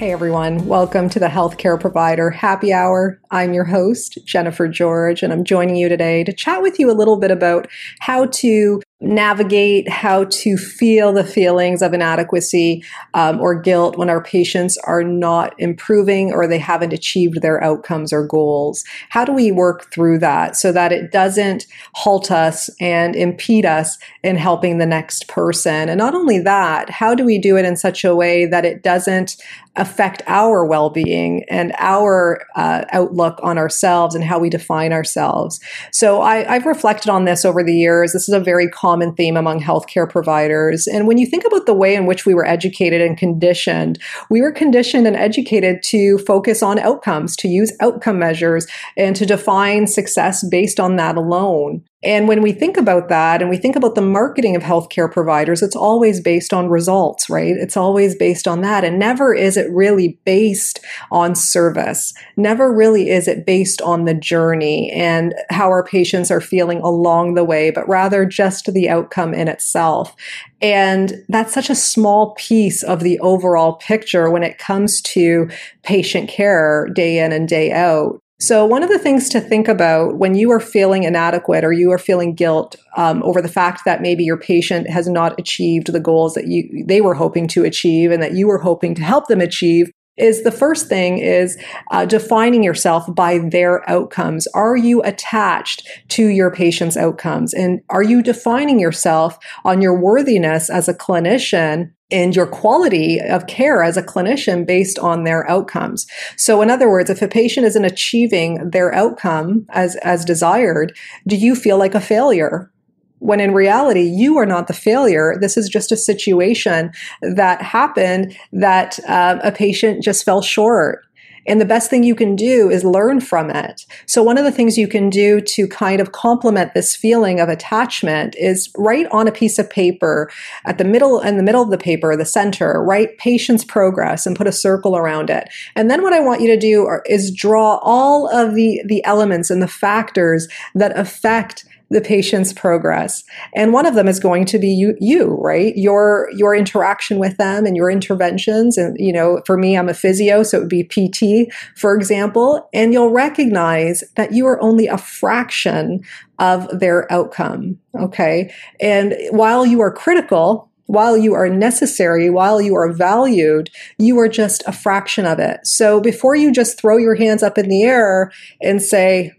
[0.00, 3.20] Hey everyone, welcome to the Healthcare Provider Happy Hour.
[3.30, 6.96] I'm your host, Jennifer George, and I'm joining you today to chat with you a
[6.96, 12.84] little bit about how to navigate how to feel the feelings of inadequacy
[13.14, 18.12] um, or guilt when our patients are not improving or they haven't achieved their outcomes
[18.12, 18.84] or goals.
[19.08, 23.96] How do we work through that so that it doesn't halt us and impede us
[24.22, 25.88] in helping the next person?
[25.88, 28.82] And not only that, how do we do it in such a way that it
[28.82, 29.36] doesn't
[29.76, 35.58] affect our well being and our uh, outlook on ourselves and how we define ourselves?
[35.90, 38.12] So I, I've reflected on this over the years.
[38.12, 40.88] This is a very common common theme among healthcare providers.
[40.88, 44.42] And when you think about the way in which we were educated and conditioned, we
[44.42, 49.86] were conditioned and educated to focus on outcomes, to use outcome measures, and to define
[49.86, 51.84] success based on that alone.
[52.02, 55.62] And when we think about that and we think about the marketing of healthcare providers,
[55.62, 57.54] it's always based on results, right?
[57.54, 58.84] It's always based on that.
[58.84, 62.14] And never is it really based on service.
[62.38, 67.34] Never really is it based on the journey and how our patients are feeling along
[67.34, 70.16] the way, but rather just the outcome in itself.
[70.62, 75.50] And that's such a small piece of the overall picture when it comes to
[75.82, 78.22] patient care day in and day out.
[78.40, 81.92] So, one of the things to think about when you are feeling inadequate or you
[81.92, 86.00] are feeling guilt um, over the fact that maybe your patient has not achieved the
[86.00, 89.28] goals that you they were hoping to achieve and that you were hoping to help
[89.28, 91.58] them achieve is the first thing is
[91.90, 94.46] uh, defining yourself by their outcomes.
[94.48, 97.54] Are you attached to your patient's outcomes?
[97.54, 103.46] And are you defining yourself on your worthiness as a clinician and your quality of
[103.46, 106.06] care as a clinician based on their outcomes.
[106.36, 111.36] So in other words, if a patient isn't achieving their outcome as, as desired, do
[111.36, 112.70] you feel like a failure?
[113.18, 115.36] When in reality, you are not the failure.
[115.38, 116.90] This is just a situation
[117.20, 121.04] that happened that uh, a patient just fell short
[121.50, 123.84] and the best thing you can do is learn from it.
[124.06, 127.48] So one of the things you can do to kind of complement this feeling of
[127.48, 130.30] attachment is write on a piece of paper
[130.64, 134.36] at the middle in the middle of the paper, the center, write patient's progress and
[134.36, 135.48] put a circle around it.
[135.74, 139.04] And then what I want you to do are, is draw all of the the
[139.04, 143.24] elements and the factors that affect the patient's progress.
[143.54, 145.76] And one of them is going to be you, you, right?
[145.76, 148.78] Your your interaction with them and your interventions.
[148.78, 152.68] And you know, for me, I'm a physio, so it would be PT, for example.
[152.72, 156.02] And you'll recognize that you are only a fraction
[156.38, 157.78] of their outcome.
[157.98, 158.52] Okay.
[158.80, 164.28] And while you are critical, while you are necessary, while you are valued, you are
[164.28, 165.64] just a fraction of it.
[165.64, 169.32] So before you just throw your hands up in the air and say,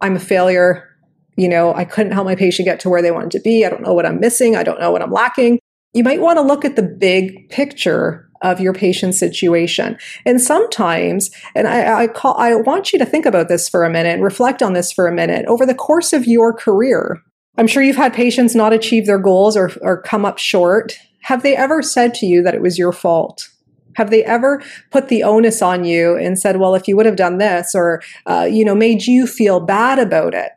[0.00, 0.95] I'm a failure,
[1.36, 3.64] you know, I couldn't help my patient get to where they wanted to be.
[3.64, 4.56] I don't know what I'm missing.
[4.56, 5.58] I don't know what I'm lacking.
[5.92, 9.96] You might want to look at the big picture of your patient's situation.
[10.24, 13.90] And sometimes, and I, I, call, I want you to think about this for a
[13.90, 15.46] minute reflect on this for a minute.
[15.46, 17.20] Over the course of your career,
[17.58, 20.98] I'm sure you've had patients not achieve their goals or, or come up short.
[21.22, 23.48] Have they ever said to you that it was your fault?
[23.94, 27.16] Have they ever put the onus on you and said, well, if you would have
[27.16, 30.52] done this or, uh, you know, made you feel bad about it?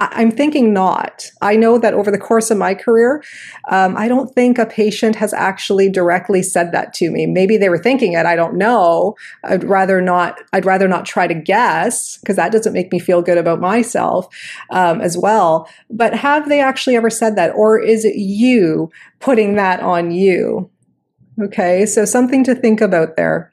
[0.00, 1.30] I'm thinking not.
[1.42, 3.22] I know that over the course of my career,
[3.70, 7.26] um, I don't think a patient has actually directly said that to me.
[7.26, 8.24] Maybe they were thinking it.
[8.24, 9.14] I don't know.
[9.44, 10.40] I'd rather not.
[10.54, 14.26] I'd rather not try to guess because that doesn't make me feel good about myself
[14.70, 15.68] um, as well.
[15.90, 20.70] But have they actually ever said that, or is it you putting that on you?
[21.42, 23.52] Okay, so something to think about there.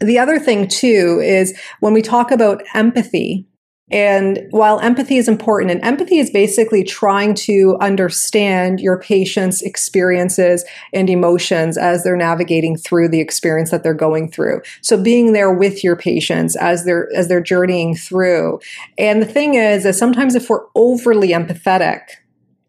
[0.00, 3.46] The other thing too is when we talk about empathy
[3.90, 10.64] and while empathy is important, and empathy is basically trying to understand your patient's experiences
[10.92, 14.62] and emotions as they're navigating through the experience that they're going through.
[14.82, 18.60] So being there with your patients as they're as they're journeying through.
[18.96, 22.02] And the thing is, is sometimes if we're overly empathetic,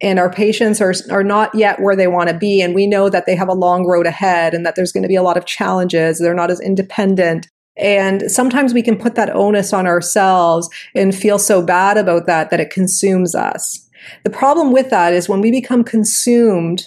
[0.01, 3.07] and our patients are, are not yet where they want to be and we know
[3.07, 5.37] that they have a long road ahead and that there's going to be a lot
[5.37, 7.47] of challenges they're not as independent
[7.77, 12.49] and sometimes we can put that onus on ourselves and feel so bad about that
[12.49, 13.87] that it consumes us.
[14.23, 16.85] The problem with that is when we become consumed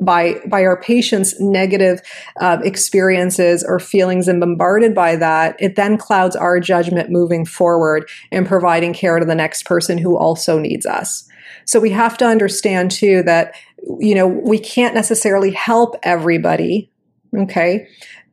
[0.00, 2.00] by by our patients' negative
[2.40, 8.08] uh, experiences or feelings and bombarded by that, it then clouds our judgment moving forward
[8.30, 11.26] and providing care to the next person who also needs us.
[11.64, 13.54] So we have to understand too that
[13.98, 16.90] you know we can't necessarily help everybody
[17.36, 17.86] okay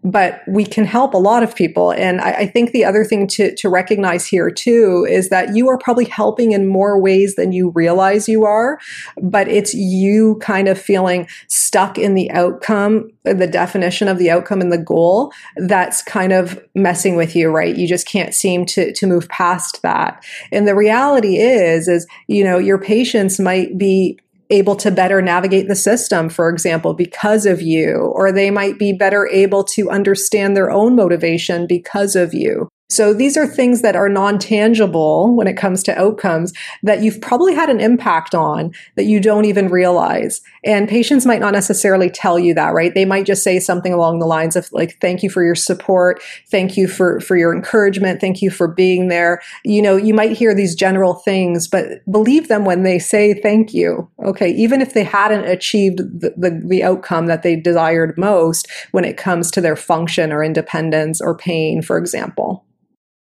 [0.04, 1.92] but we can help a lot of people.
[1.92, 5.70] And I, I, think the other thing to, to recognize here too is that you
[5.70, 8.80] are probably helping in more ways than you realize you are,
[9.22, 14.60] but it's you kind of feeling stuck in the outcome, the definition of the outcome
[14.60, 17.78] and the goal that's kind of messing with you, right?
[17.78, 20.24] You just can't seem to, to move past that.
[20.52, 24.20] And the reality is, is, you know, your patients might be
[24.54, 28.94] able to better navigate the system, for example, because of you, or they might be
[28.94, 32.70] better able to understand their own motivation because of you.
[32.94, 36.54] So these are things that are non tangible when it comes to outcomes
[36.84, 40.42] that you've probably had an impact on that you don't even realize.
[40.64, 42.94] And patients might not necessarily tell you that, right?
[42.94, 46.22] They might just say something along the lines of like, thank you for your support.
[46.52, 48.22] Thank you for, for your encouragement.
[48.22, 49.42] Thank you for being there.
[49.66, 53.74] You know, you might hear these general things, but believe them when they say thank
[53.74, 54.08] you.
[54.24, 54.52] Okay.
[54.52, 59.18] Even if they hadn't achieved the, the, the outcome that they desired most when it
[59.18, 62.53] comes to their function or independence or pain, for example.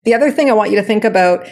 [0.04, 1.48] The other thing I want you to think about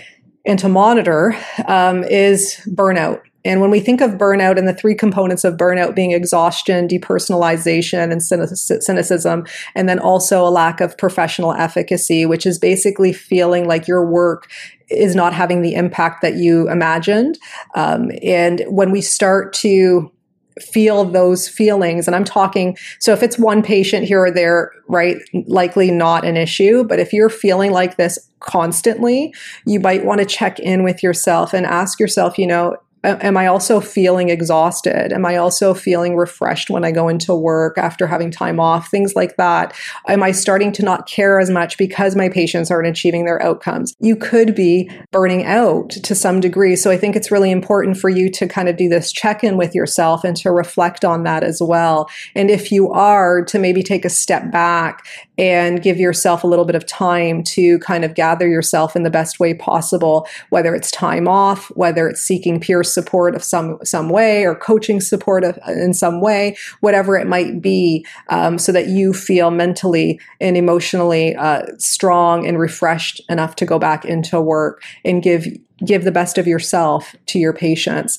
[0.45, 3.21] and to monitor um, is burnout.
[3.43, 8.11] And when we think of burnout and the three components of burnout being exhaustion, depersonalization,
[8.11, 13.87] and cynicism, and then also a lack of professional efficacy, which is basically feeling like
[13.87, 14.49] your work
[14.89, 17.37] is not having the impact that you imagined.
[17.75, 20.11] Um, and when we start to
[20.61, 22.07] feel those feelings.
[22.07, 25.17] And I'm talking, so if it's one patient here or there, right,
[25.47, 26.83] likely not an issue.
[26.83, 29.33] But if you're feeling like this constantly,
[29.65, 33.47] you might want to check in with yourself and ask yourself, you know, am I
[33.47, 35.13] also feeling exhausted?
[35.13, 38.89] Am I also feeling refreshed when I go into work after having time off?
[38.89, 39.73] Things like that.
[40.07, 43.95] Am I starting to not care as much because my patients aren't achieving their outcomes?
[43.99, 46.75] You could be burning out to some degree.
[46.75, 49.57] So I think it's really important for you to kind of do this check in
[49.57, 52.09] with yourself and to reflect on that as well.
[52.35, 55.05] And if you are, to maybe take a step back
[55.37, 59.09] and give yourself a little bit of time to kind of gather yourself in the
[59.09, 64.09] best way possible, whether it's time off, whether it's seeking peer support of some some
[64.09, 68.87] way or coaching support of, in some way, whatever it might be, um, so that
[68.87, 74.81] you feel mentally and emotionally uh, strong and refreshed enough to go back into work
[75.05, 75.45] and give
[75.85, 78.17] give the best of yourself to your patients.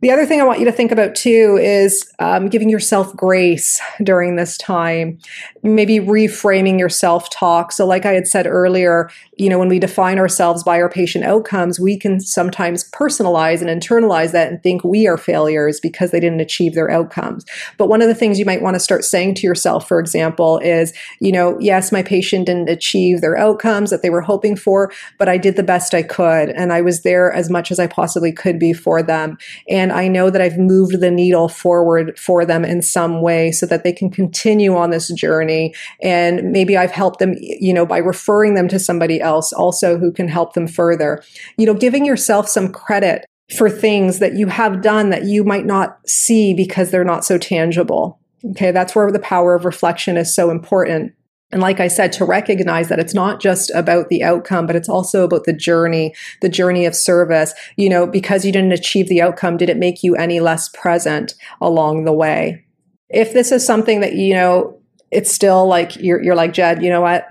[0.00, 3.78] The other thing I want you to think about too is um, giving yourself grace
[4.02, 5.18] during this time,
[5.62, 7.70] maybe reframing your self talk.
[7.70, 11.24] So, like I had said earlier, you know, when we define ourselves by our patient
[11.24, 16.20] outcomes, we can sometimes personalize and internalize that and think we are failures because they
[16.20, 17.44] didn't achieve their outcomes.
[17.76, 20.58] But one of the things you might want to start saying to yourself, for example,
[20.58, 24.92] is, you know, yes, my patient didn't achieve their outcomes that they were hoping for,
[25.18, 27.86] but I did the best I could and I was there as much as I
[27.86, 29.36] possibly could be for them.
[29.68, 33.50] And and I know that I've moved the needle forward for them in some way
[33.50, 35.74] so that they can continue on this journey.
[36.00, 40.12] And maybe I've helped them, you know, by referring them to somebody else also who
[40.12, 41.22] can help them further.
[41.56, 45.66] You know, giving yourself some credit for things that you have done that you might
[45.66, 48.20] not see because they're not so tangible.
[48.52, 51.12] Okay, that's where the power of reflection is so important
[51.52, 54.88] And like I said, to recognize that it's not just about the outcome, but it's
[54.88, 57.52] also about the journey, the journey of service.
[57.76, 61.34] You know, because you didn't achieve the outcome, did it make you any less present
[61.60, 62.64] along the way?
[63.08, 64.80] If this is something that, you know,
[65.10, 67.26] it's still like you're, you're like, Jed, you know what?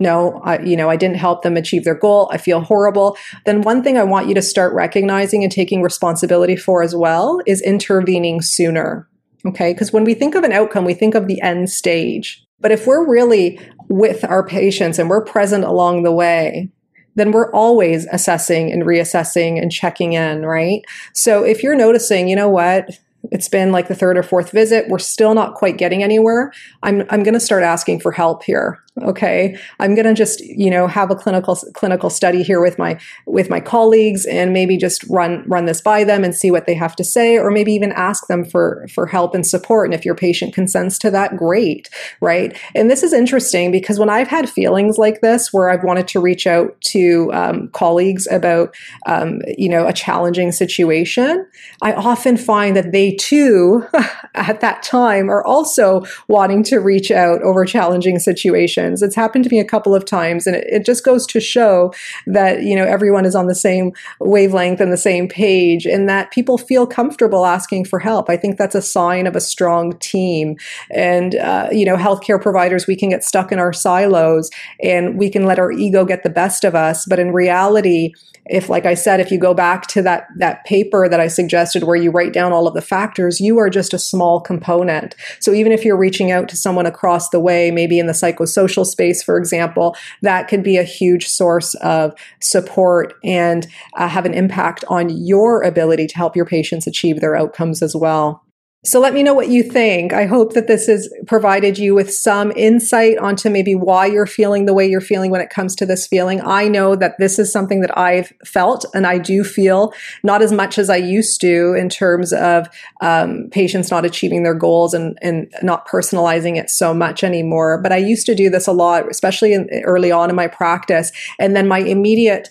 [0.00, 2.28] no, I, you know, I didn't help them achieve their goal.
[2.32, 3.16] I feel horrible.
[3.46, 7.40] Then one thing I want you to start recognizing and taking responsibility for as well
[7.46, 9.08] is intervening sooner.
[9.46, 9.72] Okay.
[9.72, 12.43] Because when we think of an outcome, we think of the end stage.
[12.60, 16.70] But if we're really with our patients and we're present along the way,
[17.16, 20.82] then we're always assessing and reassessing and checking in, right?
[21.12, 22.98] So if you're noticing, you know what,
[23.30, 27.04] it's been like the third or fourth visit, we're still not quite getting anywhere, I'm,
[27.10, 29.58] I'm going to start asking for help here okay.
[29.80, 33.50] I'm going to just you know have a clinical clinical study here with my with
[33.50, 36.96] my colleagues and maybe just run run this by them and see what they have
[36.96, 39.88] to say or maybe even ask them for for help and support.
[39.88, 41.88] And if your patient consents to that great
[42.20, 42.56] right?
[42.74, 46.20] And this is interesting because when i've had feelings like this where i've wanted to
[46.20, 48.74] reach out to um, colleagues about
[49.06, 51.46] um, you know a challenging situation
[51.82, 53.84] i often find that they too
[54.34, 59.02] at that time are also wanting to reach out over challenging situations situations.
[59.02, 61.92] It's happened to me a couple of times, and it, it just goes to show
[62.26, 66.30] that you know everyone is on the same wavelength and the same page, and that
[66.30, 68.30] people feel comfortable asking for help.
[68.30, 70.56] I think that's a sign of a strong team.
[70.90, 74.50] And uh, you know, healthcare providers, we can get stuck in our silos,
[74.82, 77.06] and we can let our ego get the best of us.
[77.06, 78.12] But in reality,
[78.46, 81.84] if like i said if you go back to that that paper that i suggested
[81.84, 85.52] where you write down all of the factors you are just a small component so
[85.52, 88.84] even if you're reaching out to someone across the way maybe in the psychosocial social
[88.84, 93.66] space, for example, that could be a huge source of support and
[93.96, 97.94] uh, have an impact on your ability to help your patients achieve their outcomes as
[97.94, 98.43] well.
[98.86, 100.12] So let me know what you think.
[100.12, 104.66] I hope that this has provided you with some insight onto maybe why you're feeling
[104.66, 106.42] the way you're feeling when it comes to this feeling.
[106.42, 110.52] I know that this is something that I've felt and I do feel not as
[110.52, 112.68] much as I used to in terms of
[113.00, 117.80] um, patients not achieving their goals and, and not personalizing it so much anymore.
[117.80, 121.10] But I used to do this a lot, especially in, early on in my practice.
[121.38, 122.50] And then my immediate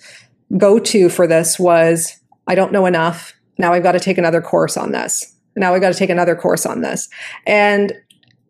[0.58, 3.34] go to for this was I don't know enough.
[3.60, 6.36] Now I've got to take another course on this now I got to take another
[6.36, 7.10] course on this.
[7.46, 7.94] And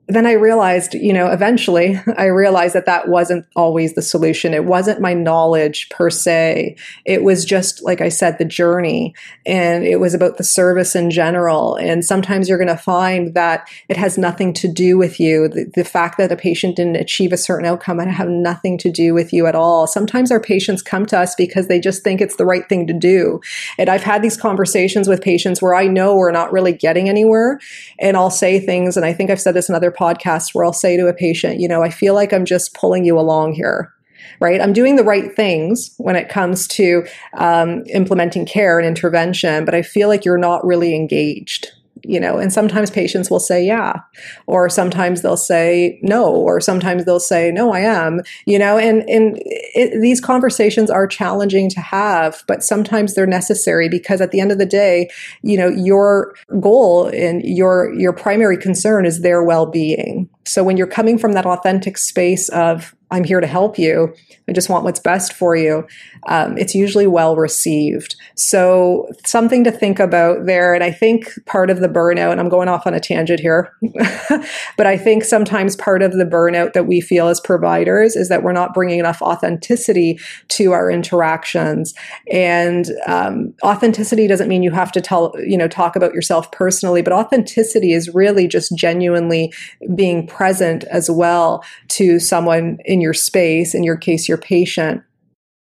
[0.07, 4.53] then I realized, you know, eventually I realized that that wasn't always the solution.
[4.53, 6.75] It wasn't my knowledge per se.
[7.05, 11.09] It was just, like I said, the journey and it was about the service in
[11.09, 11.75] general.
[11.75, 15.47] And sometimes you're going to find that it has nothing to do with you.
[15.47, 18.91] The, the fact that a patient didn't achieve a certain outcome might have nothing to
[18.91, 19.87] do with you at all.
[19.87, 22.93] Sometimes our patients come to us because they just think it's the right thing to
[22.93, 23.39] do.
[23.77, 27.59] And I've had these conversations with patients where I know we're not really getting anywhere.
[27.99, 30.73] And I'll say things, and I think I've said this in other podcasts where I'll
[30.73, 33.93] say to a patient, you know, I feel like I'm just pulling you along here
[34.39, 34.61] right?
[34.61, 39.75] I'm doing the right things when it comes to um, implementing care and intervention, but
[39.75, 41.71] I feel like you're not really engaged
[42.03, 43.99] you know and sometimes patients will say yeah
[44.47, 49.07] or sometimes they'll say no or sometimes they'll say no i am you know and
[49.09, 54.39] and it, these conversations are challenging to have but sometimes they're necessary because at the
[54.39, 55.09] end of the day
[55.41, 60.29] you know your goal and your your primary concern is their well-being.
[60.45, 64.11] So when you're coming from that authentic space of I'm here to help you.
[64.49, 65.85] I just want what's best for you.
[66.27, 68.15] Um, it's usually well received.
[68.35, 70.73] So, something to think about there.
[70.73, 73.71] And I think part of the burnout, and I'm going off on a tangent here,
[74.77, 78.41] but I think sometimes part of the burnout that we feel as providers is that
[78.41, 81.93] we're not bringing enough authenticity to our interactions.
[82.31, 87.03] And um, authenticity doesn't mean you have to tell, you know, talk about yourself personally,
[87.03, 89.53] but authenticity is really just genuinely
[89.93, 95.03] being present as well to someone in your space, in your case, your patient,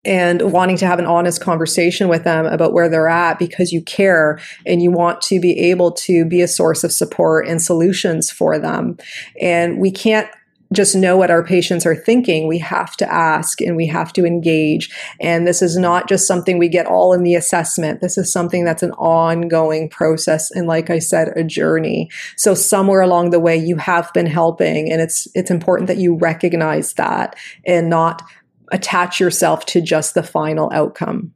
[0.05, 3.83] and wanting to have an honest conversation with them about where they're at because you
[3.83, 8.31] care and you want to be able to be a source of support and solutions
[8.31, 8.97] for them.
[9.41, 10.29] And we can't
[10.73, 12.47] just know what our patients are thinking.
[12.47, 14.91] We have to ask and we have to engage.
[15.21, 18.01] And this is not just something we get all in the assessment.
[18.01, 20.51] This is something that's an ongoing process.
[20.53, 22.09] And like I said, a journey.
[22.37, 26.17] So somewhere along the way, you have been helping and it's, it's important that you
[26.17, 27.35] recognize that
[27.67, 28.23] and not
[28.71, 31.33] attach yourself to just the final outcome.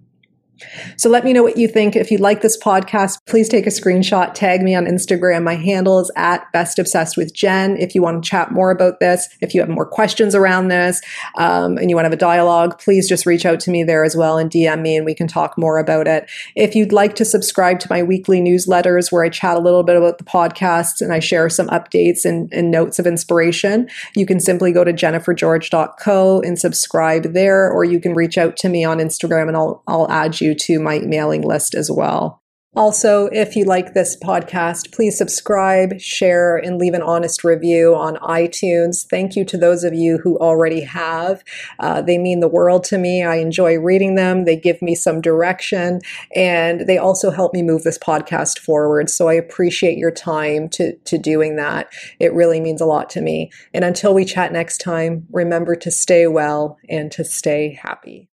[0.97, 1.97] So let me know what you think.
[1.97, 5.43] If you like this podcast, please take a screenshot, tag me on Instagram.
[5.43, 7.77] My handle is at Best Obsessed with Jen.
[7.77, 11.01] If you want to chat more about this, if you have more questions around this,
[11.37, 14.05] um, and you want to have a dialogue, please just reach out to me there
[14.05, 16.31] as well and DM me and we can talk more about it.
[16.55, 19.97] If you'd like to subscribe to my weekly newsletters where I chat a little bit
[19.97, 24.41] about the podcasts and I share some updates and, and notes of inspiration, you can
[24.41, 28.99] simply go to jennifergeorge.co and subscribe there, or you can reach out to me on
[28.99, 32.43] Instagram and I'll, I'll add you to my mailing list as well.
[32.77, 38.17] Also, if you like this podcast, please subscribe, share, and leave an honest review on
[38.17, 39.07] iTunes.
[39.09, 41.45] Thank you to those of you who already have.
[41.79, 43.23] Uh, they mean the world to me.
[43.23, 44.45] I enjoy reading them.
[44.45, 46.01] They give me some direction,
[46.35, 49.09] and they also help me move this podcast forward.
[49.09, 51.93] So I appreciate your time to, to doing that.
[52.19, 53.53] It really means a lot to me.
[53.73, 58.29] And until we chat next time, remember to stay well and to stay happy.